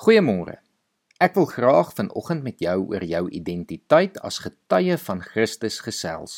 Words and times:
Goeiemôre. 0.00 0.54
Ek 1.20 1.34
wil 1.36 1.44
graag 1.44 1.90
vanoggend 1.92 2.40
met 2.40 2.62
jou 2.64 2.86
oor 2.88 3.02
jou 3.04 3.26
identiteit 3.36 4.14
as 4.24 4.38
getuie 4.40 4.94
van 4.96 5.18
Christus 5.20 5.74
gesels. 5.84 6.36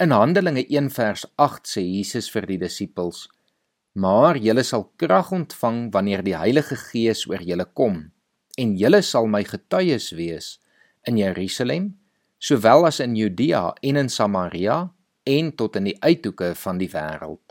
In 0.00 0.14
Handelinge 0.16 0.62
1 0.64 0.88
vers 0.94 1.26
8 1.36 1.68
sê 1.68 1.82
Jesus 1.84 2.30
vir 2.32 2.46
die 2.48 2.56
disippels: 2.62 3.26
"Maar 3.92 4.40
julle 4.40 4.64
sal 4.64 4.86
krag 4.96 5.28
ontvang 5.28 5.90
wanneer 5.92 6.24
die 6.24 6.32
Heilige 6.32 6.78
Gees 6.86 7.26
oor 7.28 7.44
julle 7.44 7.66
kom, 7.66 7.98
en 8.56 8.72
julle 8.80 9.02
sal 9.02 9.28
my 9.28 9.44
getuies 9.44 10.14
wees 10.16 10.48
in 11.04 11.20
Jerusalem, 11.20 11.98
sowel 12.38 12.86
as 12.86 13.00
in 13.00 13.14
Judea 13.14 13.74
en 13.82 13.96
in 13.96 14.08
Samaria 14.08 14.88
en 15.26 15.52
tot 15.52 15.76
in 15.76 15.84
die 15.84 15.98
uithoeke 16.00 16.54
van 16.54 16.78
die 16.78 16.88
wêreld." 16.88 17.44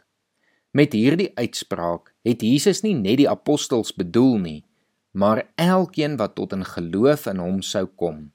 Met 0.73 0.93
hierdie 0.93 1.31
uitspraak 1.37 2.15
het 2.25 2.41
Jesus 2.41 2.81
nie 2.81 2.95
net 2.95 3.17
die 3.21 3.29
apostels 3.29 3.93
bedoel 3.93 4.37
nie, 4.39 4.63
maar 5.11 5.45
elkeen 5.55 6.17
wat 6.17 6.35
tot 6.35 6.53
in 6.53 6.65
geloof 6.65 7.25
in 7.25 7.41
hom 7.41 7.61
sou 7.61 7.85
kom. 7.85 8.31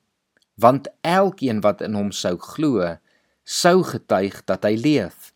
Want 0.55 0.89
elkeen 1.01 1.61
wat 1.61 1.81
in 1.81 1.95
hom 1.95 2.11
sou 2.13 2.37
glo, 2.39 2.97
sou 3.45 3.83
getuig 3.83 4.43
dat 4.45 4.65
hy 4.65 4.75
leef. 4.79 5.33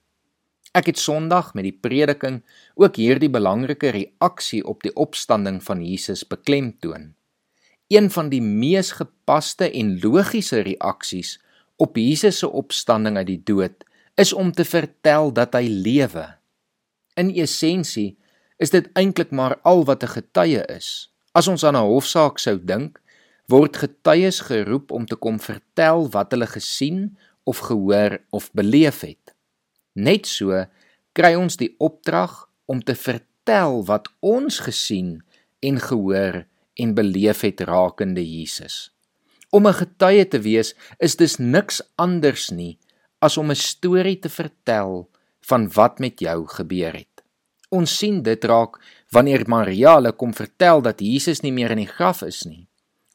Ek 0.77 0.91
het 0.93 1.01
Sondag 1.01 1.55
met 1.57 1.65
die 1.65 1.75
prediking 1.75 2.43
ook 2.77 2.99
hierdie 3.01 3.31
belangrike 3.33 3.91
reaksie 3.95 4.63
op 4.67 4.85
die 4.85 4.93
opstanding 4.95 5.63
van 5.65 5.83
Jesus 5.85 6.27
beklemtoon. 6.29 7.15
Een 7.89 8.11
van 8.13 8.29
die 8.29 8.43
mees 8.45 8.93
gepaste 8.99 9.71
en 9.71 9.97
logiese 10.03 10.61
reaksies 10.67 11.39
op 11.81 11.97
Jesus 11.97 12.43
se 12.43 12.51
opstanding 12.51 13.17
uit 13.17 13.31
die 13.31 13.43
dood 13.45 13.85
is 14.19 14.33
om 14.33 14.53
te 14.53 14.65
vertel 14.67 15.33
dat 15.33 15.55
hy 15.55 15.69
lewe. 15.71 16.27
In 17.19 17.31
essensie 17.39 18.19
is 18.59 18.75
dit 18.75 18.91
eintlik 18.99 19.31
maar 19.31 19.57
al 19.63 19.85
wat 19.87 20.03
'n 20.03 20.15
getuie 20.19 20.63
is. 20.67 21.11
As 21.39 21.47
ons 21.47 21.63
aan 21.63 21.77
'n 21.79 21.87
hofsaak 21.87 22.41
sou 22.43 22.57
dink, 22.59 22.99
word 23.47 23.77
getuies 23.77 24.41
geroep 24.51 24.91
om 24.91 25.05
te 25.07 25.15
kom 25.15 25.39
vertel 25.39 26.09
wat 26.11 26.33
hulle 26.35 26.49
gesien 26.51 27.17
of 27.45 27.59
gehoor 27.69 28.19
of 28.31 28.51
beleef 28.53 29.01
het. 29.07 29.35
Net 29.95 30.27
so 30.27 30.67
kry 31.15 31.35
ons 31.39 31.57
die 31.57 31.75
opdrag 31.79 32.49
om 32.67 32.83
te 32.83 32.95
vertel 32.95 33.85
wat 33.87 34.11
ons 34.21 34.59
gesien 34.67 35.23
en 35.63 35.79
gehoor 35.79 36.45
en 36.75 36.95
beleef 36.95 37.41
het 37.47 37.61
rakende 37.61 38.25
Jesus. 38.25 38.91
Om 39.51 39.67
'n 39.67 39.79
getuie 39.83 40.29
te 40.29 40.41
wees 40.41 40.75
is 40.99 41.17
dus 41.17 41.37
niks 41.39 41.81
anders 41.97 42.51
nie 42.51 42.79
as 43.19 43.39
om 43.39 43.51
'n 43.51 43.55
storie 43.55 44.19
te 44.19 44.29
vertel 44.29 45.09
van 45.41 45.71
wat 45.73 45.99
met 45.99 46.21
jou 46.21 46.47
gebeur 46.47 46.93
het. 46.93 47.18
Ons 47.69 47.99
sien 48.01 48.23
dit 48.25 48.45
raak 48.49 48.79
wanneer 49.13 49.45
Maria 49.49 49.99
hulle 49.99 50.15
kom 50.17 50.33
vertel 50.33 50.81
dat 50.85 51.03
Jesus 51.05 51.43
nie 51.45 51.53
meer 51.53 51.75
in 51.75 51.83
die 51.83 51.91
graf 51.91 52.23
is 52.25 52.45
nie. 52.49 52.65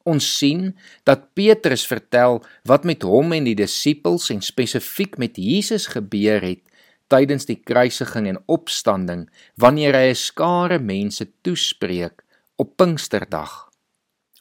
Ons 0.05 0.27
sien 0.37 0.73
dat 1.07 1.31
Petrus 1.33 1.85
vertel 1.87 2.41
wat 2.69 2.85
met 2.85 3.05
hom 3.07 3.33
en 3.33 3.47
die 3.47 3.57
disippels 3.57 4.29
en 4.33 4.43
spesifiek 4.45 5.17
met 5.17 5.39
Jesus 5.39 5.87
gebeur 5.95 6.43
het 6.43 6.61
tydens 7.09 7.47
die 7.49 7.57
kruisiging 7.57 8.27
en 8.29 8.41
opstanding 8.51 9.25
wanneer 9.57 9.95
hy 9.97 10.11
'n 10.11 10.21
skare 10.27 10.79
mense 10.79 11.25
toespreek 11.41 12.23
op 12.57 12.77
Pinksterdag. 12.77 13.69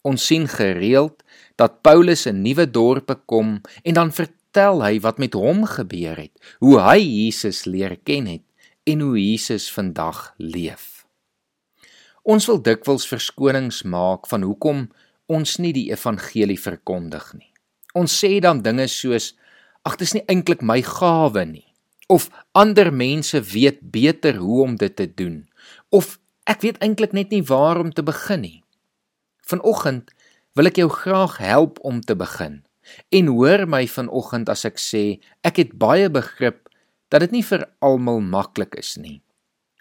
Ons 0.02 0.26
sien 0.26 0.48
gereeld 0.48 1.22
dat 1.56 1.82
Paulus 1.82 2.26
in 2.26 2.42
nuwe 2.42 2.66
dorpe 2.66 3.14
kom 3.26 3.60
en 3.84 3.94
dan 3.94 4.12
vertel 4.12 4.82
hy 4.82 5.00
wat 5.00 5.19
met 5.19 5.34
hom 5.34 5.64
gebeur 5.64 6.16
het, 6.16 6.34
hoe 6.58 6.80
hy 6.80 6.98
Jesus 6.98 7.64
leer 7.64 7.97
ken 8.04 8.26
het 8.26 8.42
en 8.84 9.00
hoe 9.00 9.30
Jesus 9.30 9.72
vandag 9.72 10.34
leef. 10.36 11.05
Ons 12.22 12.47
wil 12.47 12.61
dikwels 12.62 13.06
verskonings 13.06 13.83
maak 13.83 14.27
van 14.30 14.42
hoekom 14.47 14.86
ons 15.30 15.56
nie 15.62 15.72
die 15.75 15.88
evangelie 15.94 16.58
verkondig 16.58 17.28
nie. 17.38 17.50
Ons 17.98 18.14
sê 18.19 18.38
dan 18.42 18.62
dinge 18.62 18.88
soos 18.91 19.33
ag 19.86 19.98
dit 19.98 20.06
is 20.06 20.16
nie 20.16 20.25
eintlik 20.30 20.62
my 20.62 20.80
gawe 20.87 21.44
nie 21.47 21.66
of 22.10 22.28
ander 22.59 22.91
mense 22.93 23.38
weet 23.53 23.81
beter 23.94 24.37
hoe 24.43 24.62
om 24.66 24.75
dit 24.78 24.94
te 24.97 25.06
doen 25.06 25.43
of 25.94 26.19
ek 26.50 26.62
weet 26.66 26.82
eintlik 26.82 27.14
net 27.14 27.31
nie 27.31 27.43
waar 27.47 27.78
om 27.81 27.93
te 27.94 28.03
begin 28.03 28.43
nie. 28.43 28.59
Vanoggend 29.47 30.10
wil 30.59 30.70
ek 30.70 30.82
jou 30.82 30.91
graag 30.91 31.38
help 31.43 31.78
om 31.87 32.00
te 32.03 32.16
begin. 32.19 32.62
En 33.14 33.31
hoor 33.31 33.64
my 33.70 33.87
vanoggend 33.87 34.50
as 34.50 34.66
ek 34.66 34.78
sê 34.82 35.22
ek 35.47 35.62
het 35.62 35.78
baie 35.78 36.10
begrip 36.10 36.66
dat 37.12 37.21
dit 37.27 37.34
nie 37.37 37.45
vir 37.45 37.67
almal 37.84 38.23
maklik 38.25 38.78
is 38.81 38.97
nie. 38.97 39.21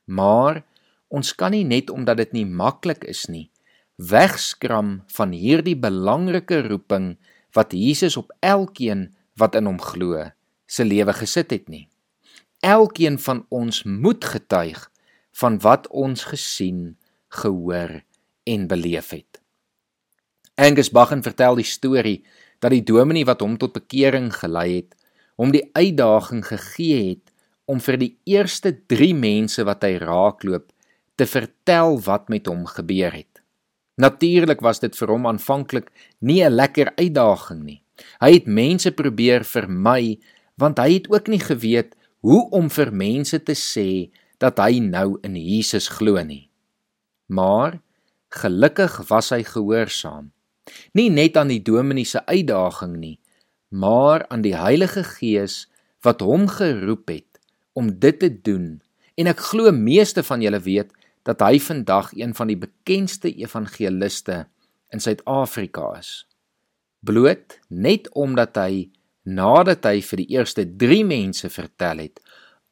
Maar 0.06 0.62
ons 1.08 1.31
kan 1.36 1.56
nie 1.56 1.64
net 1.68 1.90
omdat 1.90 2.19
dit 2.19 2.42
nie 2.42 2.46
maklik 2.46 3.06
is 3.08 3.30
nie, 3.31 3.47
wegskram 3.96 5.02
van 5.16 5.31
hierdie 5.31 5.78
belangrike 5.80 6.59
roeping 6.68 7.14
wat 7.56 7.75
Jesus 7.75 8.18
op 8.19 8.34
elkeen 8.44 9.09
wat 9.40 9.56
in 9.56 9.69
hom 9.69 9.80
glo 9.80 10.28
se 10.68 10.84
lewe 10.88 11.16
gesit 11.16 11.52
het 11.56 11.72
nie. 11.72 11.88
Elkeen 12.59 13.18
van 13.19 13.46
ons 13.50 13.84
moet 13.84 14.24
getuig 14.24 14.88
van 15.40 15.59
wat 15.63 15.88
ons 15.88 16.28
gesien, 16.28 16.98
gehoor 17.31 18.02
en 18.44 18.68
beleef 18.68 19.12
het. 19.16 19.40
Angus 20.59 20.92
Baggen 20.92 21.24
vertel 21.24 21.56
die 21.62 21.68
storie 21.68 22.19
dat 22.59 22.75
die 22.75 22.84
dominee 22.84 23.25
wat 23.25 23.42
hom 23.42 23.56
tot 23.58 23.74
bekering 23.74 24.30
gelei 24.36 24.81
het, 24.81 24.96
hom 25.41 25.50
die 25.56 25.66
uitdaging 25.74 26.44
gegee 26.46 27.02
het 27.09 27.31
om 27.66 27.81
vir 27.81 27.97
die 27.97 28.12
eerste 28.29 28.75
3 28.94 29.16
mense 29.18 29.66
wat 29.66 29.81
hy 29.88 29.96
raakloop 30.03 30.68
te 31.18 31.25
vertel 31.25 31.97
wat 32.06 32.29
met 32.29 32.50
hom 32.50 32.68
gebeur 32.69 33.16
het. 33.16 33.41
Natuurlik 34.01 34.62
was 34.62 34.81
dit 34.84 34.94
vir 34.97 35.13
hom 35.13 35.25
aanvanklik 35.30 35.90
nie 36.22 36.44
'n 36.46 36.53
lekker 36.53 36.94
uitdaging 36.97 37.63
nie. 37.63 37.81
Hy 38.22 38.31
het 38.34 38.46
mense 38.46 38.91
probeer 38.91 39.44
vermy 39.44 40.19
want 40.57 40.78
hy 40.78 40.94
het 40.94 41.09
ook 41.09 41.28
nie 41.28 41.41
geweet 41.41 41.96
hoe 42.22 42.50
om 42.51 42.69
vir 42.69 42.91
mense 42.94 43.40
te 43.44 43.56
sê 43.57 44.12
dat 44.38 44.59
hy 44.59 44.80
nou 44.80 45.18
in 45.24 45.35
Jesus 45.35 45.88
glo 45.88 46.22
nie. 46.24 46.50
Maar 47.30 47.80
gelukkig 48.30 48.97
was 49.09 49.30
hy 49.30 49.44
gehoorsaam. 49.44 50.31
Nie 50.94 51.09
net 51.09 51.38
aan 51.38 51.47
die 51.47 51.62
dominee 51.62 52.06
se 52.06 52.25
uitdaging 52.25 52.97
nie, 52.97 53.19
maar 53.71 54.27
aan 54.27 54.43
die 54.43 54.55
Heilige 54.55 55.03
Gees 55.07 55.65
wat 56.03 56.21
hom 56.21 56.47
geroep 56.51 57.07
het 57.07 57.39
om 57.73 57.91
dit 57.99 58.19
te 58.19 58.29
doen. 58.41 58.81
En 59.15 59.29
ek 59.31 59.39
glo 59.51 59.71
meeste 59.71 60.23
van 60.27 60.43
julle 60.43 60.59
weet 60.59 60.91
dat 61.27 61.39
hy 61.45 61.59
vandag 61.61 62.11
een 62.17 62.33
van 62.35 62.51
die 62.51 62.59
bekendste 62.59 63.31
evangeliste 63.31 64.45
in 64.91 64.99
Suid-Afrika 64.99 65.93
is. 65.99 66.25
Bloot 66.99 67.59
net 67.69 68.09
omdat 68.17 68.57
hy 68.59 68.89
nadat 69.23 69.85
hy 69.88 70.01
vir 70.03 70.23
die 70.23 70.29
eerste 70.35 70.65
3 70.65 71.05
mense 71.07 71.49
vertel 71.53 72.03
het, 72.07 72.19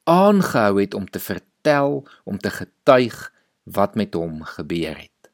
aangehou 0.09 0.81
het 0.81 0.97
om 0.97 1.05
te 1.07 1.21
vertel, 1.21 2.01
om 2.25 2.41
te 2.41 2.51
getuig 2.51 3.17
wat 3.69 3.95
met 3.95 4.17
hom 4.17 4.41
gebeur 4.57 4.97
het. 4.97 5.31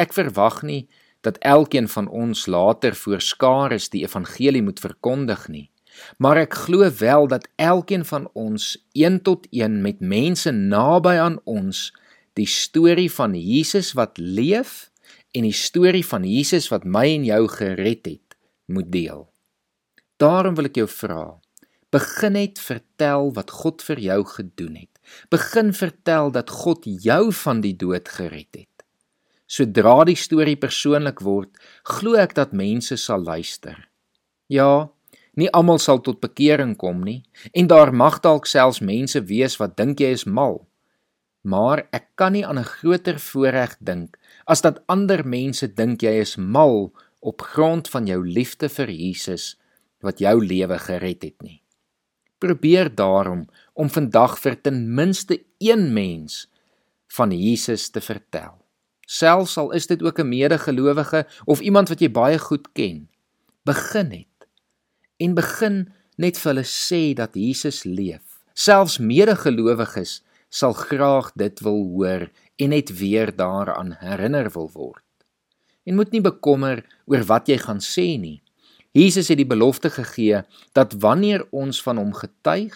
Ek 0.00 0.16
verwag 0.16 0.62
nie 0.66 0.88
dat 1.22 1.38
elkeen 1.38 1.88
van 1.88 2.08
ons 2.08 2.46
later 2.46 2.94
voor 2.98 3.20
skares 3.20 3.88
die 3.92 4.02
evangelie 4.02 4.62
moet 4.62 4.80
verkondig 4.82 5.48
nie. 5.48 5.68
Maar 6.18 6.44
ek 6.46 6.54
glo 6.66 6.88
wel 6.98 7.28
dat 7.28 7.48
elkeen 7.56 8.04
van 8.04 8.28
ons 8.32 8.76
een 8.92 9.20
tot 9.22 9.46
een 9.50 9.82
met 9.82 10.00
mense 10.00 10.50
naby 10.50 11.16
aan 11.20 11.38
ons 11.44 11.90
die 12.38 12.48
storie 12.48 13.10
van 13.12 13.36
Jesus 13.36 13.92
wat 13.98 14.18
leef 14.18 14.90
en 15.36 15.46
die 15.46 15.56
storie 15.56 16.04
van 16.06 16.24
Jesus 16.28 16.68
wat 16.72 16.84
my 16.84 17.04
en 17.14 17.24
jou 17.28 17.44
gered 17.48 18.06
het, 18.08 18.36
moet 18.66 18.90
deel. 18.92 19.28
Daarom 20.20 20.56
wil 20.56 20.68
ek 20.70 20.80
jou 20.80 20.88
vra, 20.88 21.24
begin 21.92 22.36
net 22.38 22.60
vertel 22.62 23.32
wat 23.36 23.52
God 23.62 23.84
vir 23.84 24.00
jou 24.00 24.20
gedoen 24.36 24.76
het. 24.84 25.00
Begin 25.32 25.72
vertel 25.76 26.32
dat 26.32 26.52
God 26.62 26.84
jou 26.84 27.32
van 27.42 27.60
die 27.64 27.74
dood 27.76 28.08
gered 28.08 28.48
het. 28.54 28.71
Sodra 29.52 30.06
die 30.08 30.16
storie 30.16 30.56
persoonlik 30.56 31.18
word, 31.20 31.50
glo 31.84 32.16
ek 32.16 32.32
dat 32.38 32.54
mense 32.56 32.96
sal 32.96 33.20
luister. 33.26 33.76
Ja, 34.48 34.88
nie 35.36 35.50
almal 35.52 35.80
sal 35.82 36.00
tot 36.04 36.22
bekering 36.24 36.72
kom 36.80 37.02
nie 37.04 37.20
en 37.52 37.68
daar 37.68 37.92
mag 37.92 38.20
dalk 38.24 38.48
selfs 38.48 38.80
mense 38.80 39.20
wees 39.28 39.58
wat 39.60 39.76
dink 39.76 40.00
jy 40.00 40.14
is 40.16 40.24
mal. 40.24 40.62
Maar 41.44 41.84
ek 41.92 42.06
kan 42.16 42.32
nie 42.32 42.46
aan 42.46 42.58
'n 42.58 42.70
groter 42.78 43.18
voorreg 43.18 43.76
dink 43.80 44.16
as 44.46 44.62
dat 44.62 44.80
ander 44.88 45.20
mense 45.26 45.68
dink 45.68 46.02
jy 46.02 46.14
is 46.24 46.36
mal 46.36 46.92
op 47.20 47.42
grond 47.42 47.88
van 47.88 48.06
jou 48.06 48.24
liefde 48.24 48.68
vir 48.68 48.88
Jesus 48.88 49.56
wat 50.00 50.18
jou 50.18 50.40
lewe 50.40 50.78
gered 50.78 51.22
het 51.22 51.42
nie. 51.42 51.60
Probeer 52.38 52.88
daarom 52.88 53.48
om 53.74 53.88
vandag 53.88 54.38
vir 54.38 54.56
ten 54.62 54.94
minste 54.94 55.44
een 55.58 55.92
mens 55.92 56.48
van 57.08 57.30
Jesus 57.30 57.90
te 57.90 58.00
vertel 58.00 58.61
selfs 59.12 59.58
al 59.60 59.72
is 59.76 59.86
dit 59.86 60.02
ook 60.02 60.18
'n 60.18 60.28
medegelowige 60.28 61.26
of 61.44 61.60
iemand 61.60 61.88
wat 61.88 62.00
jy 62.00 62.10
baie 62.10 62.38
goed 62.38 62.72
ken. 62.72 63.08
Begin 63.64 64.08
net 64.08 64.48
en 65.16 65.34
begin 65.34 65.92
net 66.16 66.38
vir 66.38 66.52
hulle 66.52 66.64
sê 66.66 67.14
dat 67.14 67.34
Jesus 67.34 67.84
leef. 67.84 68.24
Selfs 68.54 68.98
medegelowiges 68.98 70.22
sal 70.48 70.72
graag 70.72 71.32
dit 71.34 71.60
wil 71.60 71.84
hoor 71.94 72.30
en 72.56 72.68
net 72.68 72.98
weer 72.98 73.36
daaraan 73.36 73.96
herinner 73.98 74.50
wil 74.52 74.70
word. 74.72 75.04
en 75.84 75.94
moet 75.94 76.12
nie 76.14 76.22
bekommer 76.22 76.82
oor 77.10 77.24
wat 77.26 77.50
jy 77.50 77.58
gaan 77.58 77.82
sê 77.82 78.14
nie. 78.20 78.40
Jesus 78.92 79.30
het 79.32 79.40
die 79.40 79.48
belofte 79.48 79.90
gegee 79.90 80.42
dat 80.76 80.94
wanneer 81.00 81.46
ons 81.50 81.80
van 81.82 81.98
hom 81.98 82.12
getuig, 82.14 82.74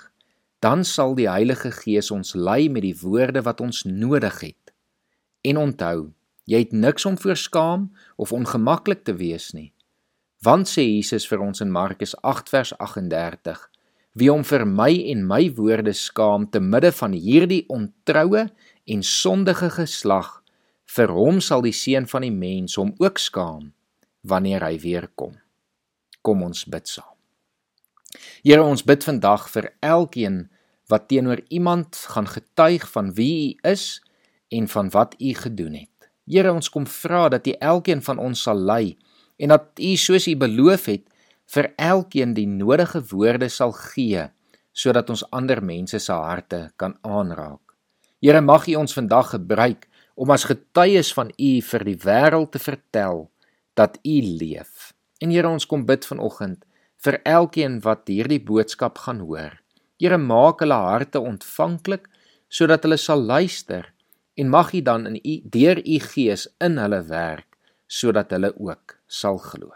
dan 0.65 0.85
sal 0.85 1.15
die 1.15 1.29
Heilige 1.29 1.71
Gees 1.71 2.11
ons 2.11 2.35
lei 2.35 2.69
met 2.73 2.83
die 2.83 2.97
woorde 3.03 3.43
wat 3.45 3.61
ons 3.61 3.85
nodig 3.85 4.41
het. 4.41 4.73
En 5.45 5.61
onthou, 5.61 6.16
jy 6.47 6.63
het 6.63 6.73
niks 6.73 7.07
om 7.07 7.19
voor 7.19 7.37
skaam 7.37 7.89
of 8.17 8.33
ongemaklik 8.33 9.05
te 9.05 9.15
wees 9.19 9.53
nie. 9.53 9.73
Want 10.45 10.71
sê 10.71 10.85
Jesus 10.87 11.27
vir 11.27 11.43
ons 11.43 11.63
in 11.65 11.73
Markus 11.75 12.15
8 12.23 12.51
vers 12.53 12.73
38: 12.79 13.63
Wie 14.17 14.31
hom 14.31 14.45
vir 14.47 14.65
my 14.67 14.93
en 15.13 15.27
my 15.27 15.43
woorde 15.59 15.93
skaam 15.93 16.47
te 16.51 16.61
midde 16.61 16.93
van 16.93 17.13
hierdie 17.13 17.65
ontroue 17.69 18.47
en 18.87 19.03
sondige 19.03 19.71
geslag, 19.75 20.43
vir 20.87 21.11
hom 21.11 21.41
sal 21.43 21.65
die 21.67 21.75
seun 21.75 22.07
van 22.07 22.23
die 22.23 22.33
mens 22.33 22.79
hom 22.79 22.95
ook 23.03 23.19
skaam 23.19 23.73
wanneer 24.27 24.65
hy 24.67 24.79
weer 24.83 25.09
kom. 25.15 25.35
Kom 26.23 26.43
ons 26.47 26.65
bid 26.71 26.89
saam. 26.89 27.13
Here, 28.43 28.63
ons 28.63 28.85
bid 28.87 29.05
vandag 29.05 29.49
vir 29.53 29.73
elkeen 29.85 30.47
wat 30.91 31.09
teenoor 31.11 31.43
iemand 31.51 31.99
gaan 32.15 32.29
getuig 32.31 32.87
van 32.95 33.13
wie 33.19 33.35
U 33.51 33.71
is 33.71 34.01
en 34.55 34.69
van 34.71 34.91
wat 34.95 35.19
U 35.19 35.35
gedoen 35.35 35.75
het. 35.83 35.96
Here, 36.27 36.51
ons 36.51 36.69
kom 36.69 36.87
vra 36.91 37.29
dat 37.31 37.47
U 37.47 37.53
elkeen 37.63 38.03
van 38.03 38.19
ons 38.19 38.41
sal 38.43 38.59
lei 38.59 38.97
en 39.39 39.53
dat 39.55 39.79
U 39.79 39.93
soos 40.01 40.27
U 40.27 40.35
beloof 40.37 40.89
het 40.91 41.05
vir 41.55 41.71
elkeen 41.79 42.35
die 42.35 42.49
nodige 42.51 43.03
woorde 43.13 43.49
sal 43.53 43.75
gee 43.77 44.25
sodat 44.77 45.11
ons 45.13 45.23
ander 45.31 45.63
mense 45.63 46.01
se 46.03 46.13
harte 46.13 46.67
kan 46.77 46.97
aanraak. 47.07 47.63
Here, 48.21 48.43
mag 48.43 48.67
U 48.67 48.75
ons 48.83 48.97
vandag 48.97 49.37
gebruik 49.37 49.87
om 50.19 50.33
as 50.35 50.49
getuies 50.51 51.13
van 51.15 51.31
U 51.31 51.53
vir 51.71 51.87
die 51.87 51.99
wêreld 52.03 52.51
te 52.53 52.61
vertel 52.61 53.29
dat 53.79 54.01
U 54.03 54.17
leef. 54.43 54.93
En 55.23 55.31
Here, 55.31 55.47
ons 55.47 55.69
kom 55.69 55.87
bid 55.87 56.05
vanoggend 56.11 56.65
vir 57.07 57.21
elkeen 57.23 57.79
wat 57.87 58.11
hierdie 58.11 58.43
boodskap 58.43 58.99
gaan 59.07 59.23
hoor. 59.23 59.55
Here, 60.03 60.19
maak 60.19 60.65
hulle 60.65 60.75
harte 60.75 61.23
ontvanklik 61.23 62.11
sodat 62.51 62.83
hulle 62.83 62.99
sal 62.99 63.23
luister 63.23 63.93
en 64.37 64.49
mag 64.53 64.73
U 64.73 64.83
dan 64.83 65.07
in 65.09 65.19
U 65.21 65.35
deur 65.45 65.81
U 65.81 65.99
Gees 66.13 66.47
in 66.61 66.79
hulle 66.79 67.03
werk 67.09 67.57
sodat 67.87 68.31
hulle 68.35 68.53
ook 68.59 68.99
sal 69.07 69.39
glo. 69.39 69.73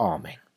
Amen. 0.00 0.49